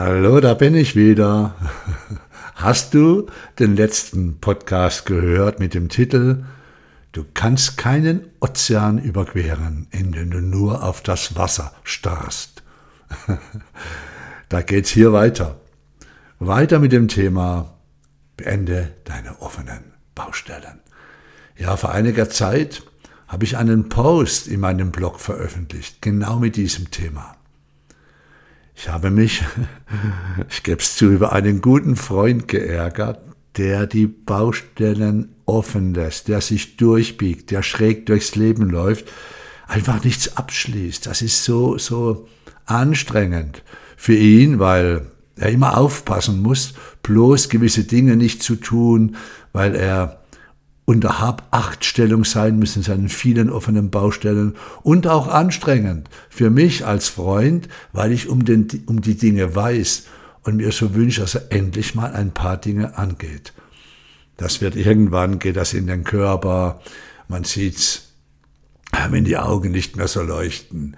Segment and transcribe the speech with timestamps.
[0.00, 1.56] Hallo, da bin ich wieder.
[2.54, 3.26] Hast du
[3.58, 6.44] den letzten Podcast gehört mit dem Titel
[7.10, 12.62] Du kannst keinen Ozean überqueren, indem du nur auf das Wasser starrst.
[14.48, 15.60] da geht's hier weiter.
[16.38, 17.74] Weiter mit dem Thema
[18.36, 20.78] Beende deine offenen Baustellen.
[21.56, 22.84] Ja, vor einiger Zeit
[23.26, 27.37] habe ich einen Post in meinem Blog veröffentlicht, genau mit diesem Thema.
[28.80, 29.42] Ich habe mich,
[30.48, 33.18] ich gebe es zu, über einen guten Freund geärgert,
[33.56, 39.06] der die Baustellen offen lässt, der sich durchbiegt, der schräg durchs Leben läuft,
[39.66, 41.06] einfach nichts abschließt.
[41.06, 42.28] Das ist so, so
[42.66, 43.64] anstrengend
[43.96, 49.16] für ihn, weil er immer aufpassen muss, bloß gewisse Dinge nicht zu tun,
[49.52, 50.17] weil er
[50.88, 57.68] unter Hab-Acht-Stellung sein müssen, seinen vielen offenen Baustellen und auch anstrengend für mich als Freund,
[57.92, 60.06] weil ich um, den, um die Dinge weiß
[60.44, 63.52] und mir so wünsche, dass er endlich mal ein paar Dinge angeht.
[64.38, 66.80] Das wird irgendwann, geht das in den Körper,
[67.28, 68.14] man sieht's,
[69.10, 70.96] wenn die Augen nicht mehr so leuchten,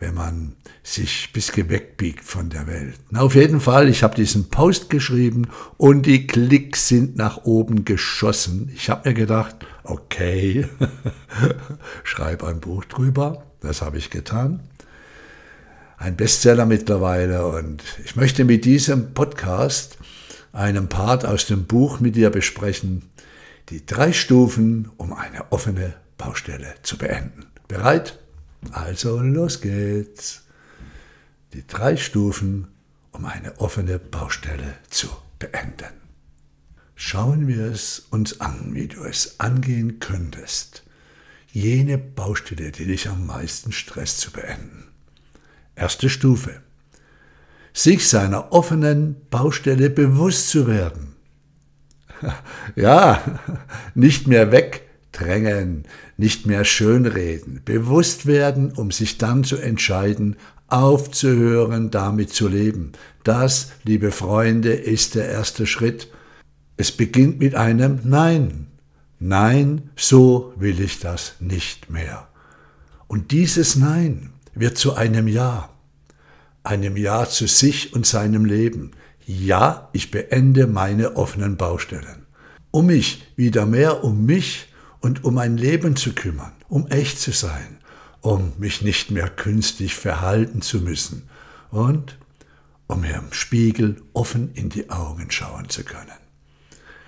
[0.00, 2.98] wenn man sich bis wegbiegt von der Welt.
[3.10, 7.84] Na, auf jeden Fall, ich habe diesen Post geschrieben und die Klicks sind nach oben
[7.84, 8.70] geschossen.
[8.74, 10.68] Ich habe mir gedacht, okay,
[12.04, 13.44] schreib ein Buch drüber.
[13.60, 14.60] Das habe ich getan.
[15.96, 19.98] Ein Bestseller mittlerweile und ich möchte mit diesem Podcast
[20.52, 23.10] einen Part aus dem Buch mit dir besprechen.
[23.70, 27.46] Die drei Stufen, um eine offene Baustelle zu beenden.
[27.66, 28.18] Bereit?
[28.72, 30.44] Also los geht's.
[31.52, 32.68] Die drei Stufen,
[33.12, 35.94] um eine offene Baustelle zu beenden.
[36.94, 40.82] Schauen wir es uns an, wie du es angehen könntest,
[41.52, 44.88] jene Baustelle, die dich am meisten stresst, zu beenden.
[45.76, 46.60] Erste Stufe.
[47.72, 51.14] Sich seiner offenen Baustelle bewusst zu werden.
[52.74, 53.22] Ja,
[53.94, 54.87] nicht mehr weg
[55.18, 55.84] drängen,
[56.16, 60.36] nicht mehr schönreden, bewusst werden, um sich dann zu entscheiden,
[60.68, 62.92] aufzuhören, damit zu leben.
[63.24, 66.08] Das, liebe Freunde, ist der erste Schritt.
[66.76, 68.68] Es beginnt mit einem Nein.
[69.18, 72.28] Nein, so will ich das nicht mehr.
[73.08, 75.70] Und dieses Nein wird zu einem Ja.
[76.62, 78.92] Einem Ja zu sich und seinem Leben.
[79.24, 82.26] Ja, ich beende meine offenen Baustellen.
[82.70, 84.67] Um mich, wieder mehr um mich
[85.00, 87.78] und um mein Leben zu kümmern, um echt zu sein,
[88.20, 91.28] um mich nicht mehr künstlich verhalten zu müssen
[91.70, 92.18] und
[92.86, 96.10] um mir im Spiegel offen in die Augen schauen zu können.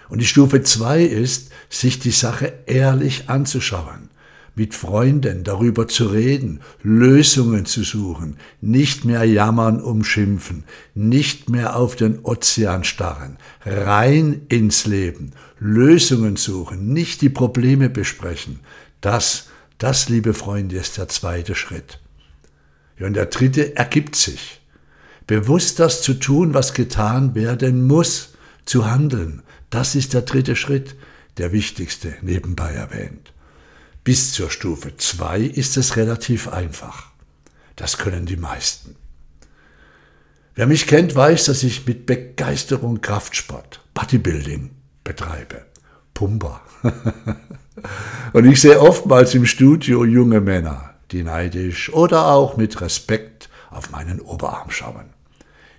[0.09, 4.10] Und die Stufe zwei ist, sich die Sache ehrlich anzuschauen,
[4.55, 11.97] mit Freunden darüber zu reden, Lösungen zu suchen, nicht mehr jammern, umschimpfen, nicht mehr auf
[11.97, 18.61] den Ozean starren, rein ins Leben, Lösungen suchen, nicht die Probleme besprechen.
[19.01, 22.01] Das, das, liebe Freunde, ist der zweite Schritt.
[22.99, 24.61] Und der dritte ergibt sich.
[25.27, 28.35] Bewusst das zu tun, was getan werden muss,
[28.65, 29.43] zu handeln.
[29.71, 30.97] Das ist der dritte Schritt,
[31.39, 33.33] der wichtigste, nebenbei erwähnt.
[34.03, 37.11] Bis zur Stufe 2 ist es relativ einfach.
[37.77, 38.97] Das können die meisten.
[40.55, 44.71] Wer mich kennt, weiß, dass ich mit Begeisterung Kraftsport, Bodybuilding
[45.05, 45.67] betreibe.
[46.15, 46.61] Pumba.
[48.33, 53.91] Und ich sehe oftmals im Studio junge Männer, die neidisch oder auch mit Respekt auf
[53.91, 55.11] meinen Oberarm schauen.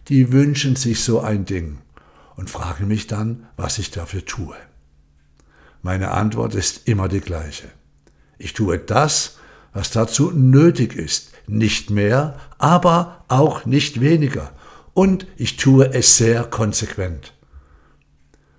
[0.07, 1.79] Die wünschen sich so ein Ding
[2.35, 4.55] und fragen mich dann, was ich dafür tue.
[5.81, 7.69] Meine Antwort ist immer die gleiche.
[8.41, 9.37] Ich tue das,
[9.71, 14.51] was dazu nötig ist, nicht mehr, aber auch nicht weniger.
[14.93, 17.33] Und ich tue es sehr konsequent.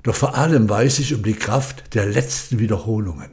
[0.04, 3.30] Doch vor allem weiß ich um die Kraft der letzten Wiederholungen.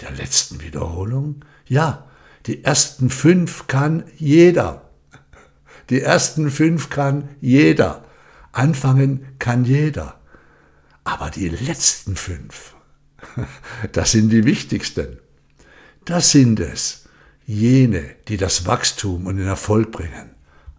[0.00, 1.44] Der letzten Wiederholung?
[1.66, 2.06] Ja,
[2.46, 4.90] die ersten fünf kann jeder.
[5.90, 8.04] Die ersten fünf kann jeder.
[8.50, 10.20] Anfangen kann jeder.
[11.04, 12.74] Aber die letzten fünf,
[13.92, 15.21] das sind die wichtigsten.
[16.04, 17.04] Das sind es,
[17.46, 20.30] jene, die das Wachstum und den Erfolg bringen.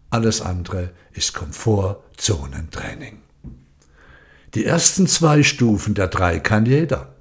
[0.09, 3.19] Alles andere ist Komfortzonentraining.
[4.53, 7.15] Die ersten zwei Stufen der drei kann jeder.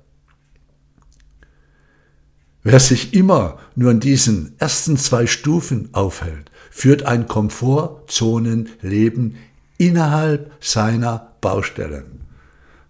[2.64, 9.36] Wer sich immer nur in diesen ersten zwei Stufen aufhält, führt ein Komfortzonenleben
[9.78, 12.20] innerhalb seiner Baustellen.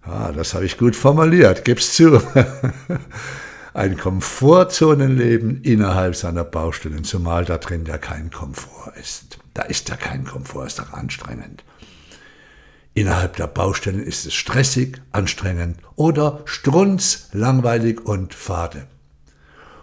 [0.01, 2.21] Ah, das habe ich gut formuliert, gib's zu.
[3.73, 9.39] ein Komfortzonenleben innerhalb seiner Baustellen, zumal da drin ja kein Komfort ist.
[9.53, 11.63] Da ist ja kein Komfort, ist doch anstrengend.
[12.93, 18.85] Innerhalb der Baustellen ist es stressig, anstrengend oder strunz, langweilig und fade.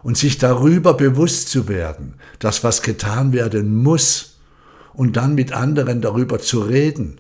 [0.04, 4.38] Und sich darüber bewusst zu werden, dass was getan werden muss
[4.94, 7.19] und dann mit anderen darüber zu reden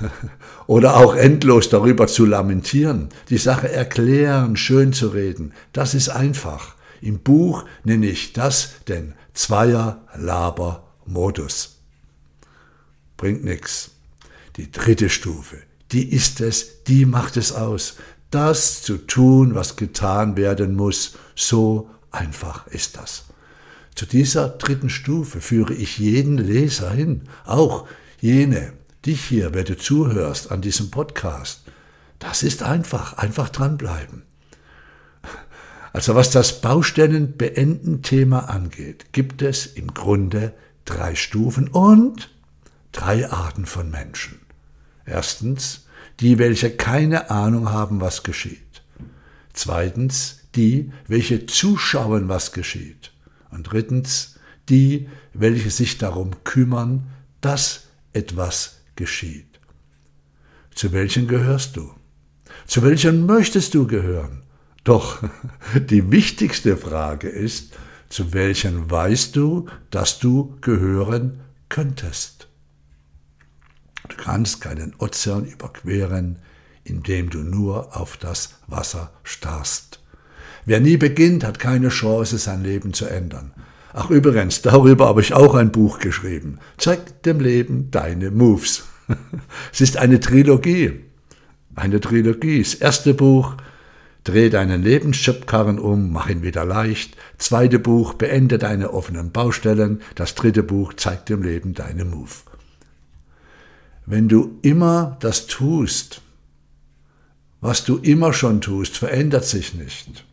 [0.66, 6.74] oder auch endlos darüber zu lamentieren, die Sache erklären, schön zu reden, das ist einfach.
[7.00, 11.78] Im Buch nenne ich das den Zweier-Laber-Modus.
[13.16, 13.90] Bringt nichts.
[14.56, 15.56] Die dritte Stufe,
[15.92, 17.96] die ist es, die macht es aus.
[18.30, 23.24] Das zu tun, was getan werden muss, so einfach ist das.
[23.94, 27.86] Zu dieser dritten Stufe führe ich jeden Leser hin, auch
[28.20, 28.72] jene,
[29.06, 31.62] dich hier, wer du zuhörst an diesem Podcast.
[32.18, 34.22] Das ist einfach, einfach dranbleiben.
[35.92, 40.52] Also was das Baustellenbeenden-Thema angeht, gibt es im Grunde
[40.84, 42.30] drei Stufen und
[42.92, 44.40] drei Arten von Menschen.
[45.06, 45.86] Erstens,
[46.20, 48.82] die, welche keine Ahnung haben, was geschieht.
[49.52, 53.12] Zweitens, die, welche zuschauen, was geschieht.
[53.50, 54.36] Und drittens,
[54.68, 57.06] die, welche sich darum kümmern,
[57.40, 59.60] dass etwas geschieht.
[60.74, 61.94] Zu welchen gehörst du?
[62.66, 64.42] Zu welchen möchtest du gehören?
[64.82, 65.22] Doch
[65.74, 67.76] die wichtigste Frage ist,
[68.08, 72.48] zu welchen weißt du, dass du gehören könntest?
[74.08, 76.38] Du kannst keinen Ozean überqueren,
[76.84, 80.00] indem du nur auf das Wasser starrst.
[80.66, 83.52] Wer nie beginnt, hat keine Chance, sein Leben zu ändern.
[83.96, 86.58] Ach übrigens, darüber habe ich auch ein Buch geschrieben.
[86.78, 88.84] Zeig dem Leben deine Moves.
[89.72, 91.04] Es ist eine Trilogie.
[91.76, 92.58] Eine Trilogie.
[92.58, 93.56] Das erste Buch,
[94.24, 97.16] dreh deinen Lebensschöpfkarren um, mach ihn wieder leicht.
[97.38, 100.02] Zweite Buch, beende deine offenen Baustellen.
[100.16, 102.30] Das dritte Buch, zeig dem Leben deine Move.
[104.06, 106.20] Wenn du immer das tust,
[107.60, 110.24] was du immer schon tust, verändert sich nicht.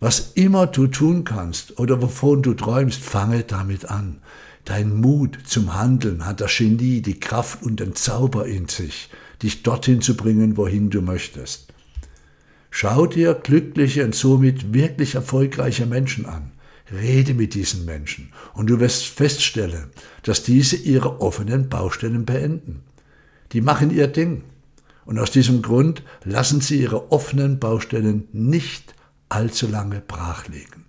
[0.00, 4.22] Was immer du tun kannst oder wovon du träumst, fange damit an.
[4.64, 9.10] Dein Mut zum Handeln hat das Genie, die Kraft und den Zauber in sich,
[9.42, 11.72] dich dorthin zu bringen, wohin du möchtest.
[12.70, 16.52] Schau dir glückliche und somit wirklich erfolgreiche Menschen an.
[16.92, 19.90] Rede mit diesen Menschen und du wirst feststellen,
[20.22, 22.82] dass diese ihre offenen Baustellen beenden.
[23.52, 24.44] Die machen ihr Ding.
[25.04, 28.94] Und aus diesem Grund lassen sie ihre offenen Baustellen nicht
[29.30, 30.84] allzu lange brachlegen.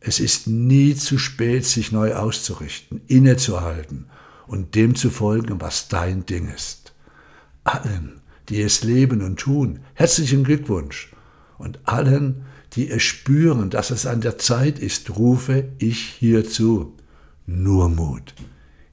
[0.00, 4.06] Es ist nie zu spät, sich neu auszurichten, innezuhalten
[4.46, 6.92] und dem zu folgen, was dein Ding ist.
[7.64, 11.12] Allen, die es leben und tun, herzlichen Glückwunsch.
[11.58, 16.96] Und allen, die es spüren, dass es an der Zeit ist, rufe ich hierzu.
[17.46, 18.34] Nur Mut.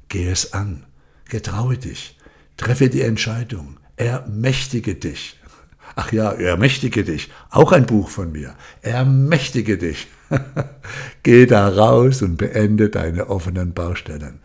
[0.09, 0.85] Geh es an.
[1.25, 2.17] Getraue dich.
[2.57, 3.77] Treffe die Entscheidung.
[3.95, 5.39] Ermächtige dich.
[5.95, 7.31] Ach ja, ermächtige dich.
[7.49, 8.55] Auch ein Buch von mir.
[8.81, 10.07] Ermächtige dich.
[11.23, 14.39] Geh da raus und beende deine offenen Baustellen.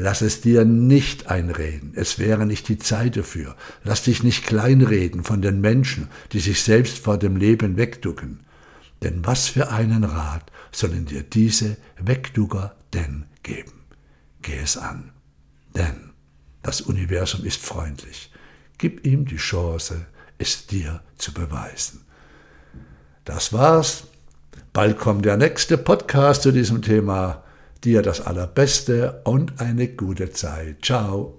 [0.00, 3.56] Lass es dir nicht einreden, es wäre nicht die Zeit dafür.
[3.82, 8.40] Lass dich nicht kleinreden von den Menschen, die sich selbst vor dem Leben wegducken.
[9.02, 13.72] Denn was für einen Rat sollen dir diese Wegducker denn geben?
[14.42, 15.10] Geh es an.
[15.74, 16.10] Denn
[16.62, 18.30] das Universum ist freundlich.
[18.78, 20.06] Gib ihm die Chance,
[20.38, 22.04] es dir zu beweisen.
[23.24, 24.04] Das war's.
[24.72, 27.42] Bald kommt der nächste Podcast zu diesem Thema.
[27.84, 30.84] Dir das Allerbeste und eine gute Zeit.
[30.84, 31.37] Ciao.